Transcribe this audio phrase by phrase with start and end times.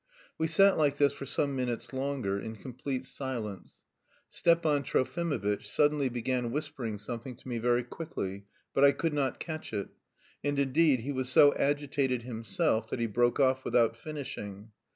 [0.39, 3.81] We sat like this for some minutes longer in complete silence.
[4.31, 9.71] Stepan Trofimovitch suddenly began whispering something to me very quickly, but I could not catch
[9.73, 9.89] it;
[10.43, 14.71] and indeed, he was so agitated himself that he broke off without finishing.